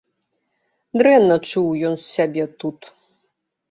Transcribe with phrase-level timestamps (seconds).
[1.03, 2.79] Дрэнна чуў ён сябе тут.